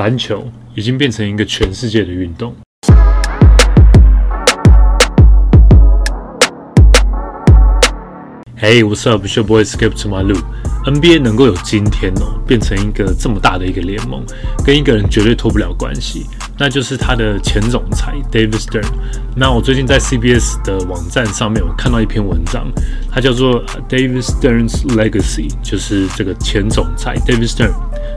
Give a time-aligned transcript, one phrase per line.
[0.00, 2.54] 篮球已经变成一个全世界的运动。
[8.56, 9.26] Hey, what's up?
[9.26, 10.42] Your boy skip to my loop.
[10.86, 14.24] NBA 能够有今天哦，变成一个这么大的一个联盟，
[14.64, 16.26] 跟一个人绝对脱不了关系，
[16.58, 18.86] 那就是他的前总裁 David Stern。
[19.36, 22.72] 那我最近在 CBS 的网站上面，我看到一篇文章，
[23.10, 27.72] 它叫做 David Stern's Legacy，就是这个前总裁 David Stern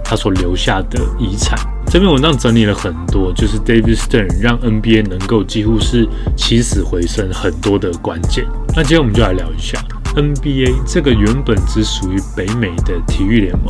[0.05, 1.72] 他所留下的遗产。
[1.93, 8.43] 这篇文章整理了很多，就是 David Stern 让 NBA 能够几乎是起死回生很多的关键。
[8.69, 9.77] 那今天我们就来聊一下。
[10.15, 13.67] NBA 这个原本只属于北美的体育联盟，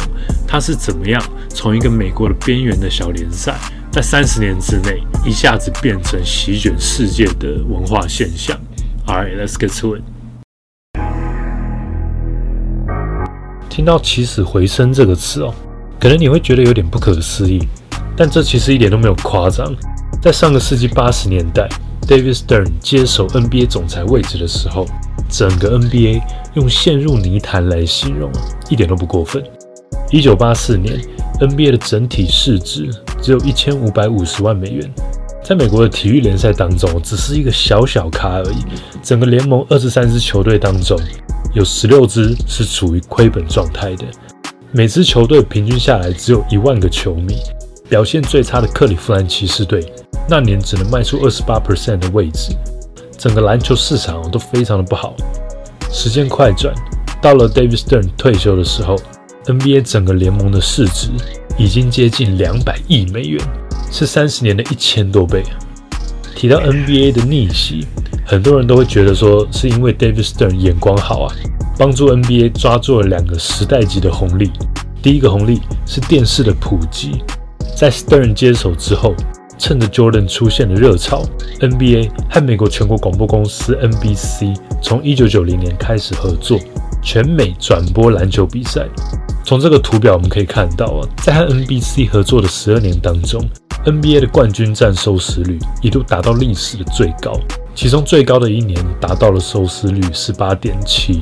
[0.47, 3.59] 它是怎么样从一个美国的边缘的小联赛，
[3.91, 8.58] 在三十年之内一下子变成席卷世界的文化现象
[9.05, 10.02] ？Alright, let's get to it。
[13.69, 15.53] 听到起死回生这个词哦，
[15.99, 17.67] 可能你会觉得有点不可思议，
[18.16, 19.73] 但这其实一点都没有夸张。
[20.22, 21.67] 在上个世纪八十年代
[22.08, 24.86] ，David Stern 接手 NBA 总裁位置的时候。
[25.30, 26.22] 整个 NBA
[26.53, 28.31] 用陷入泥潭来形容，
[28.70, 29.44] 一点都不过分。
[30.11, 31.02] 一九八四年
[31.39, 32.88] ，NBA 的整体市值
[33.20, 34.88] 只有一千五百五十万美元，
[35.44, 38.58] 在美国的体育联赛当中，只是一个小小咖而已。
[39.02, 41.00] 整个联盟二十三支球队当中，
[41.55, 44.05] 有十六支是处于亏本状态的，
[44.72, 47.38] 每支球队平均下来只有一万个球迷。
[47.94, 49.86] 表现最差的克利夫兰骑士队，
[50.27, 52.52] 那年只能卖出二十八 percent 的位置。
[53.19, 55.13] 整个篮球市场都非常的不好。
[55.91, 56.73] 时间快转，
[57.21, 58.95] 到了 David Stern 退休的时候
[59.45, 61.09] ，NBA 整个联盟的市值
[61.55, 63.39] 已经接近两百亿美元，
[63.91, 65.44] 是三十年的一千多倍。
[66.36, 67.86] 提到 NBA 的逆袭，
[68.25, 71.36] 很多人都会觉得说是因为 David Stern 眼光好啊，
[71.77, 74.52] 帮助 NBA 抓住了两个时代级的红利。
[75.03, 77.21] 第一个红利是电视的普及，
[77.75, 79.13] 在 Stern 接手之后。
[79.55, 81.23] 趁着 Jordan 出现的热潮
[81.61, 86.59] ，NBA 和美国全国广播公司 NBC 从1990年开始合作，
[87.02, 88.86] 全美转播篮球比赛。
[89.45, 93.39] 从这个图表我们可以看到啊，在和 NBC 合作的十二年当中
[93.86, 97.39] ，NBA 的冠军战收视率一度达到历史的最高，
[97.73, 101.21] 其中最高的一年达到了收视率十八点七，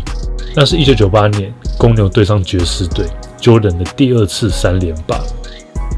[0.55, 3.05] 那是一九九八年公牛对上爵士队
[3.39, 5.21] ，Jordan 的第二次三连霸。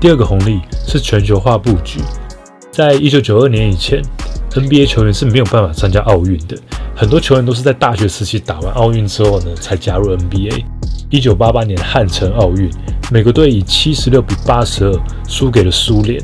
[0.04, 2.02] 第二个红利是全球化布局。
[2.74, 4.02] 在一九九二年以前
[4.52, 6.58] ，NBA 球员是没有办法参加奥运的。
[6.94, 10.66] 很多球员都是在大学时期打完奥运之后呢，才加入 NBA。
[11.10, 12.70] 一九八八年汉城奥运，
[13.14, 14.94] 美国队以七十六比八十二
[15.26, 16.22] 输给了苏联。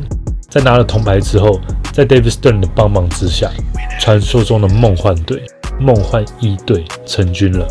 [0.50, 1.58] 在拿了铜牌之后，
[1.94, 3.50] 在 David Stern 的帮忙之下，
[3.98, 5.42] 传说中的梦幻队——
[5.80, 7.66] 梦幻一队成军了。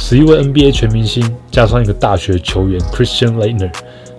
[0.00, 3.70] 十一位 NBA 全明星加上一个大学球员 Christian Laettner。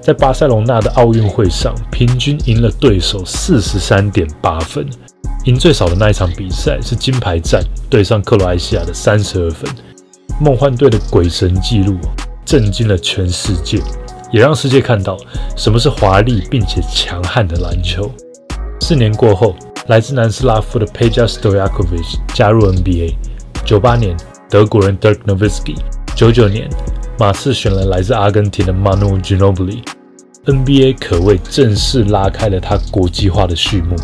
[0.01, 4.87] 在巴塞隆纳的奥运会上，平均赢了对手四十三点八分。
[5.45, 9.69] 赢最少的那一场比赛是金牌战对上克罗埃西亚的三十二分。
[10.39, 11.97] 梦幻队的鬼神纪录
[12.45, 13.81] 震惊了全世界，
[14.31, 15.17] 也让世界看到
[15.55, 18.11] 什么是华丽并且强悍的篮球。
[18.81, 19.55] 四年过后，
[19.87, 23.13] 来自南斯拉夫的 Peja Stojakovic 加入 NBA。
[23.65, 24.15] 九八年，
[24.49, 25.75] 德国人 Dirk Nowitzki。
[26.15, 26.67] 九九年，
[27.19, 29.83] 马刺选了来自阿根廷的 Manu Ginobili。
[30.45, 33.95] NBA 可谓正式拉开了它国际化的序幕。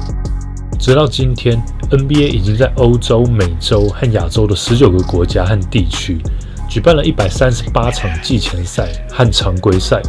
[0.79, 6.22] 直到今天，NBA 已经在欧洲、美洲和亚洲的十九个国家和地区
[6.69, 10.00] 举办了一百三十八场季前赛和常规赛。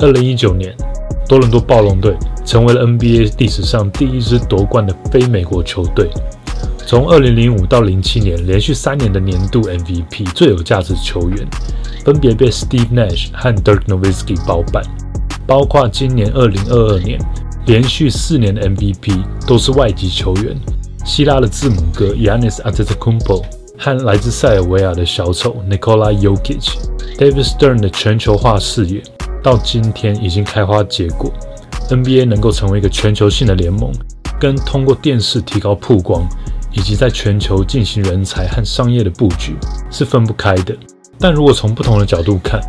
[0.00, 0.74] 二零一九年，
[1.28, 6.10] 多伦多暴龙队成为了 NBA 历史上第一支夺冠的非美国球队。
[6.86, 11.46] 从二零零五到零七年，连续三年的年度 MVP 最有价值球员
[12.04, 14.82] 分别被 Steve Nash 和 Dirk Nowitzki 包办。
[15.46, 17.18] 包括今年二零二二年
[17.66, 20.56] 连续四年的 MVP 都是外籍球员，
[21.04, 23.44] 希腊的字母哥 Yanis a t e t o k u m p o
[23.78, 26.74] 和来自塞尔维亚的小丑 Nikola Jokic。
[27.18, 29.02] David Stern 的全球化视野
[29.42, 31.32] 到今天已经开花结果
[31.90, 33.92] ，NBA 能够成为一个全球性的联盟，
[34.40, 36.26] 跟通过电视提高曝光
[36.72, 39.56] 以及在全球进行人才和商业的布局
[39.90, 40.76] 是分不开的。
[41.18, 42.60] 但如果从不同的角度看，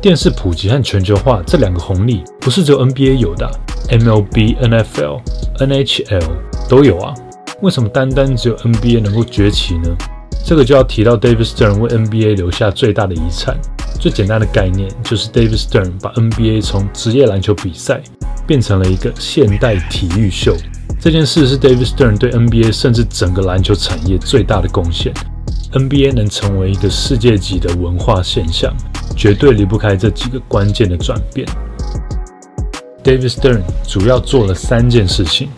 [0.00, 3.48] 电视普及和全球化这两个红利，不是只有 NBA 有的
[3.90, 5.20] ，MLB、NFL、
[5.58, 6.22] NHL
[6.68, 7.14] 都有啊。
[7.60, 9.96] 为什么单单只有 NBA 能够崛起呢？
[10.44, 13.56] 这个就要提到 David Stern 为 NBA 留下最大的遗产。
[14.02, 18.02] 最简单的概念就是 David Stern 把 NBA 从职业篮球比赛
[18.48, 20.56] 变成了一个现代体育秀。
[21.00, 25.14] 这件事是 David Stern 对 NBA 甚至整个篮球产业最大的贡献。
[25.74, 28.74] NBA 能成为一个世界级的文化现象。
[29.16, 31.46] 绝对离不开这几个关键的转变。
[33.04, 35.48] David Stern 主要做了三件事情。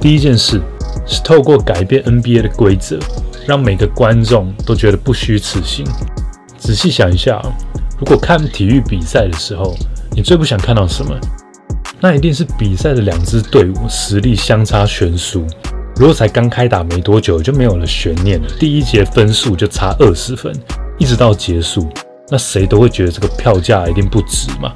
[0.00, 0.60] 第一件事
[1.04, 3.00] 是透过改变 NBA 的规则，
[3.44, 5.84] 让每个观众都觉得不虚此行。
[6.58, 7.42] 仔细想一下，
[7.98, 9.74] 如果看体育比赛的时候，
[10.12, 11.18] 你最不想看到什么？
[12.00, 15.44] 那一定是比赛的两支队伍实力相差悬殊。
[15.96, 20.54] 如果才刚开打没多久就没有了悬念，第一节分数就差二十分，
[20.96, 21.88] 一直到结束，
[22.28, 24.72] 那谁都会觉得这个票价一定不值嘛。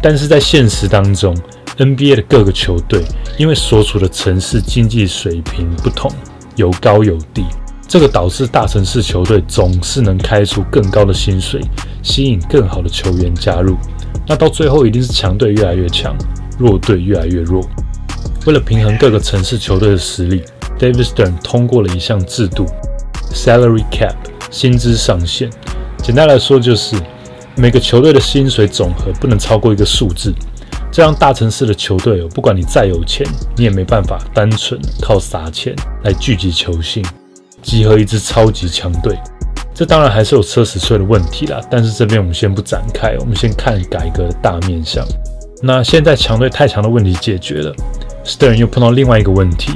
[0.00, 1.36] 但是在现实当中
[1.76, 3.04] ，NBA 的各个球队
[3.36, 6.10] 因为所处的城市经济水平不同，
[6.56, 7.44] 有高有低，
[7.86, 11.60] 这个导致大城市球队总是能开出更高的薪水，
[12.04, 13.76] 吸引更好的球员加入。
[14.28, 16.14] 那到最后一定是强队越来越强，
[16.56, 17.68] 弱队越来越弱。
[18.46, 20.44] 为了平衡各个城市球队的实力
[20.78, 22.64] ，David Stern 通过了一项制度
[23.32, 24.14] ：salary cap，
[24.48, 25.50] 薪资上限。
[25.98, 26.94] 简单来说就是。
[27.56, 30.34] 每个球队的薪水总和不能超过一个数字，
[30.90, 33.24] 这样大城市的球队哦，不管你再有钱，
[33.56, 35.72] 你也没办法单纯靠撒钱
[36.02, 37.00] 来聚集球星，
[37.62, 39.16] 集合一支超级强队。
[39.74, 45.04] 这当然还是有奢侈税的问题啦，但是这边我们先不展开，我们先看改革的大面向。
[45.62, 47.74] 那现在强队太强的问题解决了
[48.24, 49.72] ，Stern 又碰到另外一个问题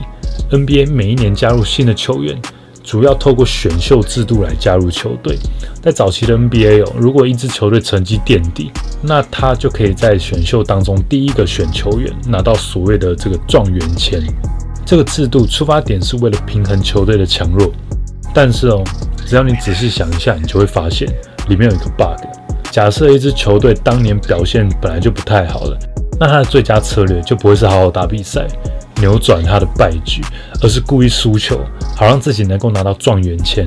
[0.51, 2.41] ：NBA 每一年加入新的球员。
[2.85, 5.37] 主要透过选秀制度来加入球队。
[5.83, 8.71] 在早期的 NBA 哦，如果一支球队成绩垫底，
[9.03, 14.23] 那他就可以在选秀当中第一个选球员，拿到所谓的这个状元签。
[14.87, 17.71] 这个制度出发点是为了平衡球队的强弱，
[18.35, 18.83] 但是哦，
[19.27, 21.09] 只要你仔细想一下，你就会发现
[21.49, 22.21] 里面有一个 bug。
[22.71, 25.79] 假设一支球队当年表现本来就不太好了，
[26.21, 28.47] 那他的最佳策略就不会是好好打比赛。
[29.01, 30.21] 扭转他的败局，
[30.61, 31.61] 而是故意输球，
[31.95, 33.65] 好让自己能够拿到状元签，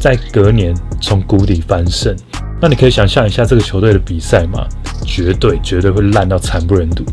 [0.00, 2.16] 在隔年从谷底翻身。
[2.60, 4.64] 那你可以想象一下这个球队的比赛吗？
[5.04, 7.04] 绝对绝对会烂到惨不忍睹。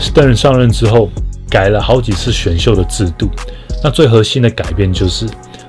[0.00, 1.08] Stern 上任之后，
[1.48, 3.30] 改了好几次选秀的制度。
[3.84, 5.24] 那最核心的改变就是，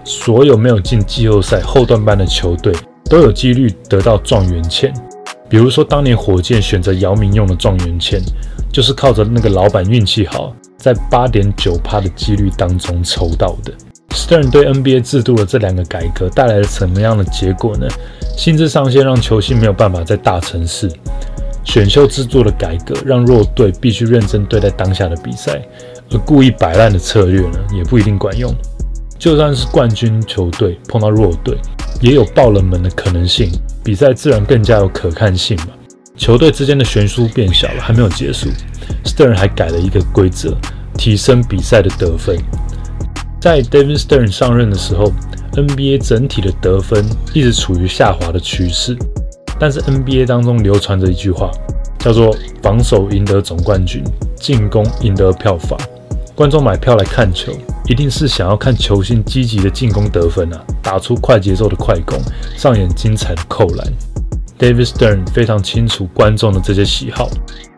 [0.09, 2.73] 所有没有进季后赛后段班的球队
[3.07, 4.91] 都有几率得到状元签。
[5.47, 8.19] 比如说当年火箭选择姚明用的状元签，
[8.73, 10.51] 就是靠着那个老板运气好。
[10.77, 13.71] 在八点九趴的几率当中抽到的。
[14.15, 17.85] Stern 对 NBA 制度的这两个改革带来了什么样的结果呢？
[18.35, 20.87] 薪资上限让球星没有办法在大城市；
[21.65, 25.61] 选秀制度的改革让弱队必须认真对待当下的比赛，
[26.11, 28.51] 而故意摆烂的策略呢，也不一定管用。
[29.19, 31.57] 就算是冠军球队碰到弱队，
[31.99, 33.51] 也有爆冷门的可能性，
[33.83, 35.67] 比赛自然更加有可看性嘛。
[36.15, 38.47] 球队之间的悬殊变小了，还没有结束。
[39.03, 40.55] Stern 还改了一个规则，
[40.97, 42.37] 提升比赛的得分。
[43.41, 45.11] 在 David Stern 上任的时候
[45.53, 48.97] ，NBA 整体的得分一直处于下滑的趋势。
[49.59, 51.51] 但是 NBA 当中流传着一句话，
[51.99, 52.33] 叫做
[52.63, 54.01] “防守赢得总冠军，
[54.37, 55.77] 进攻赢得票房”。
[56.35, 57.51] 观众买票来看球，
[57.89, 62.21] 一定是想要看球星积极的进攻得分啊，打出快节奏的快攻，
[62.55, 63.93] 上演精彩的扣篮。
[64.59, 67.27] David Stern 非常清楚观众的这些喜好，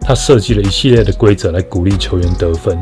[0.02, 2.78] 他设计了一系列的规则来鼓励球员得分。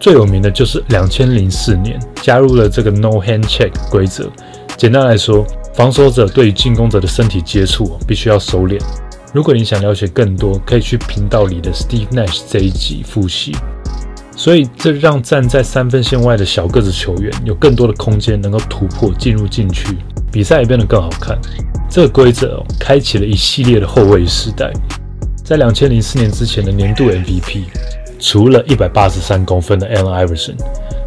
[0.00, 4.28] 最有名的就是两千零四年加入了这个 No Hand Check 规则。
[4.76, 8.82] 简单来说，防守者对于进攻者的身体接触必须要收敛。
[9.32, 13.54] 如果你想了解更多，可以去频道里的 Steve Nash 这一集复习。
[14.38, 19.98] 所以这让站在三分线外的小个子球员有更多的空间能够突破进入禁区，
[20.30, 21.36] 比赛也变得更好看。
[21.90, 24.72] 这个规则开启了一系列的后卫时代。
[25.42, 27.64] 在两千零四年之前的年度 MVP，
[28.20, 30.54] 除了一百八十三公分的 Allen Iverson，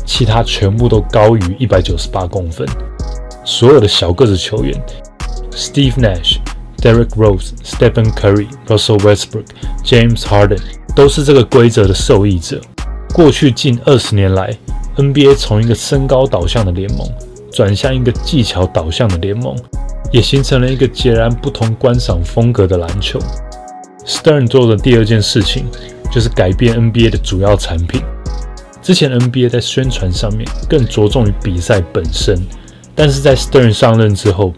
[0.05, 2.67] 其他全部都高于一百九十八公分。
[3.45, 4.77] 所有的小个子球员
[5.51, 6.35] ，Steve Nash、
[6.79, 9.45] Derrick Rose、Stephen Curry、Russell Westbrook、
[9.85, 10.59] James Harden，
[10.93, 12.59] 都是这个规则的受益者。
[13.11, 14.55] 过去近二十年来
[14.97, 17.07] ，NBA 从一个身高导向的联盟，
[17.51, 19.55] 转向一个技巧导向的联盟。
[20.11, 23.17] 也形成了一个截然不同观赏风格的篮球。
[24.05, 25.65] Stern 做的第二件事情
[26.11, 28.01] 就是改变 NBA 的主要产品。
[28.81, 32.37] 之前 NBA 在宣传上面更着重于比赛本身，
[32.93, 34.51] 但是在 Stern 上任之后，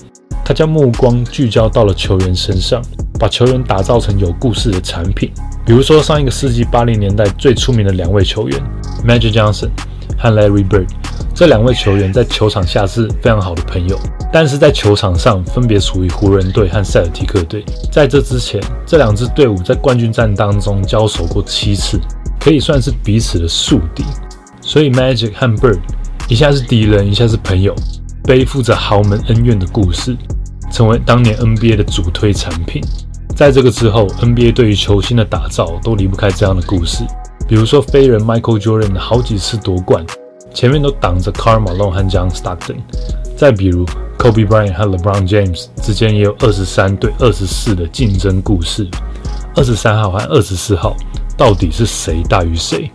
[0.44, 2.82] 他将目光聚焦到了球员身上，
[3.20, 5.32] 把球员打造成有故事的产品。
[5.66, 8.62] 比如说上一个世纪八零年代最出名的两位球员
[9.08, 9.70] Magic Johnson
[10.18, 10.88] 和 Larry Bird。
[11.34, 13.98] 这两位球员在球场下是非常好的朋友，
[14.32, 17.66] 但是在球场上分别属于湖人队和塞尔提克队。
[17.92, 22.00] 在这之前，这两支队伍在冠军战当中交手过七次，
[22.40, 24.04] 可以算是彼此的宿敌。
[24.62, 25.80] 所以 Magic 和 Bird
[26.30, 27.74] 一下是敌人，一下是朋友，
[28.24, 30.16] 背负着豪门恩怨的故事，
[30.72, 32.84] 成为当年 NBA 的主推产品。
[33.36, 37.04] 在这个之后，NBA 对于球星的打造都离不开这样的故事。
[37.48, 40.06] 比如说飞人 Michael Jordan 好几次夺冠，
[40.54, 42.78] 前面都挡着 Karl Malone 和 John Stockton。
[43.36, 43.86] 再比如
[44.18, 48.88] Kobe Bryant 和 LeBron James 之间也有二十三对二十四的竞争故事。
[49.56, 50.96] 二十三号和二十四号
[51.36, 52.90] 到底是谁大于谁？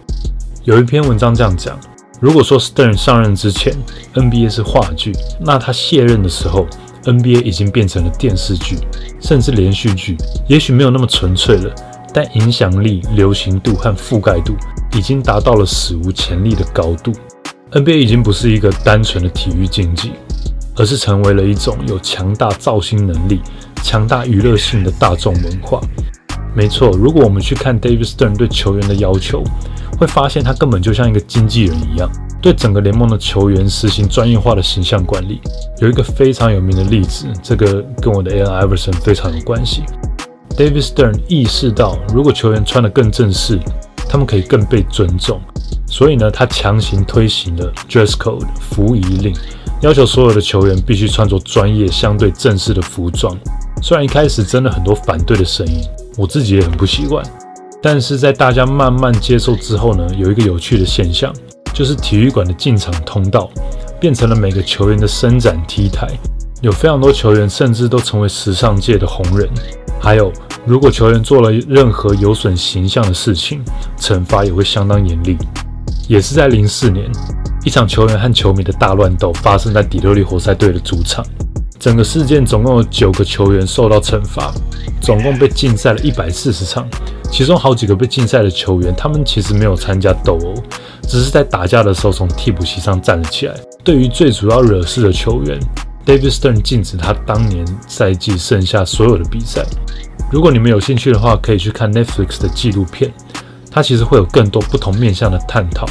[0.64, 1.78] 有一篇文章这样讲：
[2.20, 3.74] 如果说 Stern 上任之前
[4.14, 6.66] NBA 是话剧，那他卸任的时候
[7.08, 8.76] NBA 已经变成了电视剧，
[9.20, 10.16] 甚至连续剧。
[10.46, 11.74] 也许没有那么纯粹了。
[12.12, 14.54] 但影响力、流行度和覆盖度
[14.96, 17.12] 已经达到了史无前例的高度。
[17.72, 20.12] NBA 已经不是一个单纯的体育竞技，
[20.74, 23.42] 而是成为了一种有强大造星能力、
[23.84, 25.80] 强大娱乐性的大众文化。
[26.54, 29.44] 没错，如果我们去看 David Stern 对球员的要求，
[29.98, 32.10] 会发现他根本就像一个经纪人一样，
[32.40, 35.40] 对整个联盟的球员实行专业化的形象管理。
[35.80, 39.82] 有一个非常有名的例子，这个跟我的 Allen Iverson 非常有关系。
[40.56, 43.60] David Stern 意识到，如果球员穿得更正式，
[44.08, 45.40] 他们可以更被尊重。
[45.86, 49.34] 所以呢，他强行推行了 Dress Code 服仪令，
[49.80, 53.36] 要求所有的球员必须穿着专业、相对正式的服装。
[53.80, 55.80] 虽然一开始真的很多反对的声音，
[56.16, 57.24] 我自己也很不习惯。
[57.80, 61.32] 但是在大家慢慢接受之后呢，有一个有趣的现象，
[61.78, 63.48] 就是体育馆的进场通道
[64.00, 66.08] 变成了每个球员的伸展 T 台，
[66.60, 69.48] 有非常多球员甚至都成为时尚界的红人。
[70.00, 70.32] 还有。
[70.66, 73.62] 如果球员做了任何有损形象的事情，
[73.96, 75.38] 惩罚也会相当严厉。
[76.08, 77.08] 也是在零四年，
[77.64, 81.24] 一场球员和球迷的大乱斗发生在底特律活塞队的主场。
[81.78, 84.52] 整个事件总共有九个球员受到惩罚，
[85.00, 86.86] 总共被禁赛了一百四十场。
[87.30, 90.54] 其中好几个被禁赛的球员，他们其实没有参加斗殴，
[91.02, 93.54] 只是在打架的时候从替补席上站了起来。
[93.84, 95.60] 对于最主要惹事的球员
[96.04, 99.64] ，David Stern 禁止他当年赛季剩下所有的比赛。
[100.32, 103.12] 如果你们有兴趣的话，可以去看 Netflix 的纪录片，
[103.70, 105.86] 它其实会有更多不同面向的探讨。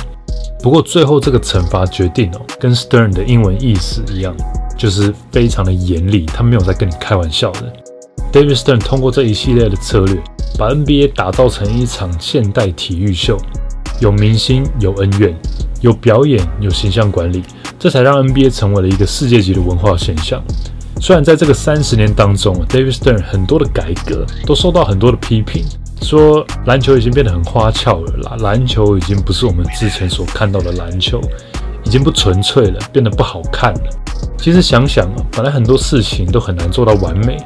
[0.61, 4.35] 不过最后这个惩罚决定哦，跟 Stern 的英文意思一样，
[4.77, 7.73] 就是非常的严厉，他没有在跟你开玩笑的。
[8.31, 10.21] David Stern 通过这一系列的策略，
[10.57, 13.37] 把 NBA 打造成一场现代体育秀，
[13.99, 15.35] 有明星，有恩怨，
[15.81, 17.41] 有表演，有形象管理，
[17.79, 20.43] 这才让 NBA 成为了一个世界级的文化现象。
[20.99, 25.63] 虽然在这个三十年当中，David Stern 很多的改革都受到很多的批评，
[26.01, 31.21] 说篮球已经变得很花俏了啦，篮球已经不是我们之前所看到的篮球，
[31.87, 33.89] 已经不纯粹了，变得不好看了。
[34.37, 37.37] 其实想想，本来很多事情都很难做到完美，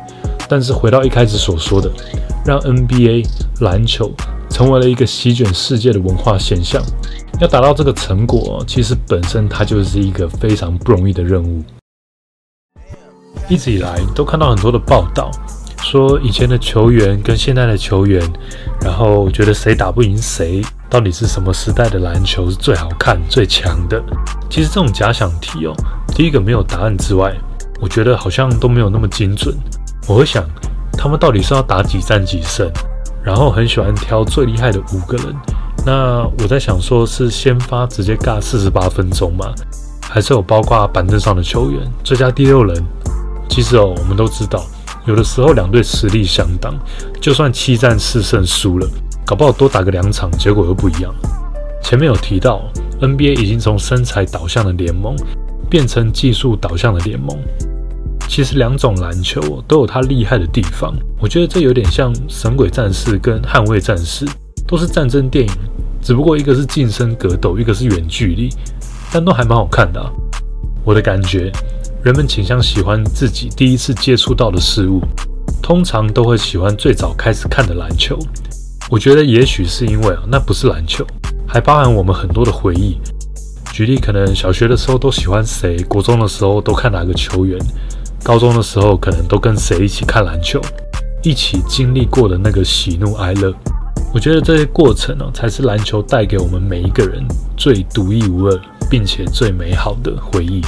[0.49, 1.91] 但是回到一开始所说的，
[2.43, 3.23] 让 NBA
[3.59, 4.11] 篮球
[4.49, 6.81] 成为了一个席卷世界的文化现象，
[7.39, 11.63] 要达到这个成果，其实本身它就是一个非常不容易的任务。
[13.47, 15.29] 一直以来都看到很多的报道，
[15.83, 18.27] 说以前的球员跟现在的球员，
[18.81, 24.03] 然后觉得谁打不赢谁，到底是什么时代的篮球是最好看、最强的？
[24.49, 25.73] 其实这种假想题哦，
[26.13, 27.33] 第一个没有答案之外，
[27.79, 29.55] 我觉得好像都没有那么精准。
[30.05, 30.43] 我会想，
[30.91, 32.69] 他们到底是要打几战几胜，
[33.23, 35.33] 然后很喜欢挑最厉害的五个人。
[35.85, 39.45] 那我在想，说是先发直接尬四十八分钟吗？
[40.01, 42.83] 还是有包括板凳上的球员，最佳第六人？
[43.49, 44.61] 其实哦，我们都知道，
[45.05, 46.77] 有的时候两队实力相当，
[47.21, 48.85] 就算七战四胜输了，
[49.31, 51.15] 搞不好多打个两场，结果又不一样。
[51.81, 52.69] 前面有提到
[52.99, 55.15] ，NBA 已经从身材导向的联盟
[55.69, 57.39] 变成技术导向的联盟。
[58.27, 64.25] 其实两种篮球都有它厉害的地方，我觉得这有点像《神鬼战士》跟《捍卫战士》，
[64.67, 65.51] 都是战争电影，
[66.01, 68.49] 只不过一个是近身格斗，一个是远距离，
[69.13, 70.11] 但都还蛮好看的。
[70.83, 71.49] 我的感觉。
[72.03, 74.99] 人们倾向喜欢自己第一次接触到的事物，
[75.61, 78.19] 通常都会喜欢最早开始看的篮球。
[78.91, 81.07] 我觉得也许是因为啊，那不是篮球，
[81.47, 82.99] 还包含我们很多的回忆。
[83.71, 87.57] 举例，可能小学的时候都喜欢谁，国中的时候都看哪个球员，
[88.21, 90.59] 高中的时候可能都跟谁一起看篮球，
[91.23, 93.53] 一起经历过的那个喜怒哀乐。
[94.13, 100.59] 我觉得这些过程呢，才是篮球带给我们每一个人最独一无二，并且最美好的回忆。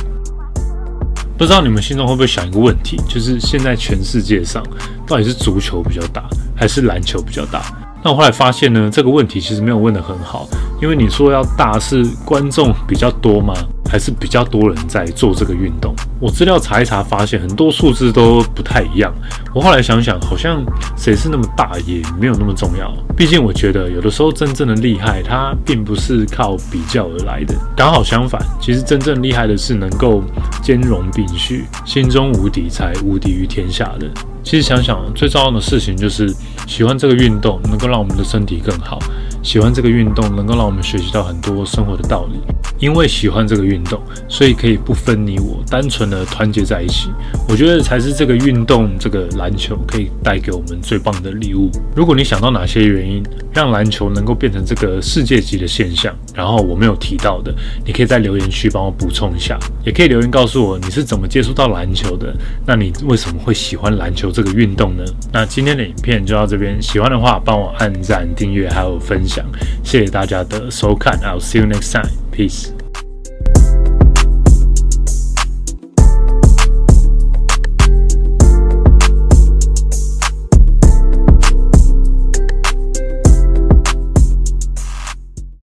[1.38, 4.64] 不知道你们心中会不会想一个问题，就是现在全世界上
[5.06, 6.24] 到底是足球比较大，
[6.56, 7.62] 还是篮球比较大？
[8.04, 10.48] 那我后来发现呢，这个问题其实没有问得很好，
[10.82, 13.54] 因为你说要大是观众比较多吗？
[13.90, 15.94] 还是比较多人在做这个运动。
[16.20, 19.14] 我资料查一查，发现很多数字都不太一样。
[19.54, 20.66] 我后来想想，好像
[20.98, 22.92] 谁是那么大也没有那么重要。
[23.16, 27.54] 毕竟我觉得有的时候真正的厉害，它并不是靠比较而来的。
[27.78, 30.24] 刚好相反，其实真正厉害的是能够
[30.64, 34.10] 兼容并蓄，心中无敌才无敌于天下的。
[34.44, 36.32] 其实想想，最重要的事情就是
[36.68, 39.00] 喜欢这个运动，能够让我们的身体更好；
[39.42, 42.40] 喜欢这个运动，能够让我们学习到很多生活的道理。
[42.84, 43.98] 因为喜欢这个运动，
[44.28, 47.10] 所以可以不分你我，单纯的团结在一起。
[47.48, 51.72] 我觉得才是这个运动，这个篮球可以带给我们最棒的礼物。
[51.96, 53.24] 如果你想到哪些原因
[53.54, 62.36] 让篮球能够变成这个世界级的现象，然后我没有提到的，你可以在留言区帮我补充一下，也可以留言告诉我你是怎么接触到篮球的。
[62.66, 65.06] 那你为什么会喜欢篮球这个运动呢？
[65.32, 69.46] 那今天的影片就到这边，喜欢的话帮我按赞、订阅还有分享，
[69.86, 71.18] 谢谢大家的收看。
[71.24, 72.12] I'll see you next time.
[72.36, 72.73] Peace.